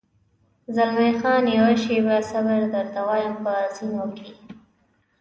زلمی 0.75 1.11
خان: 1.19 1.43
یوه 1.57 1.73
شېبه 1.83 2.17
صبر، 2.29 2.61
درته 2.75 2.99
وایم، 3.07 3.35
په 3.43 3.53
زینو 3.75 4.05
کې. 4.17 4.29